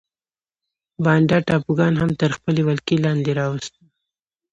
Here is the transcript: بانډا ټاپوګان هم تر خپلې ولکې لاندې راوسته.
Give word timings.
بانډا 1.03 1.37
ټاپوګان 1.47 1.93
هم 2.01 2.11
تر 2.21 2.29
خپلې 2.37 2.61
ولکې 2.67 2.95
لاندې 3.05 3.31
راوسته. 3.39 3.81